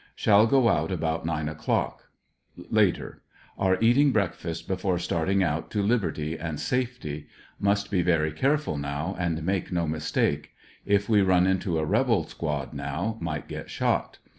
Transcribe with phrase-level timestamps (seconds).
[0.15, 2.09] Shall go out about nine o'clock.
[2.57, 3.21] Later.—
[3.65, 7.27] Are eating breakfast before starting out to liberty and safety.
[7.59, 10.53] Must be very careful now and make no mistake.
[10.87, 14.17] If we run into a rebel squad now, might get shot.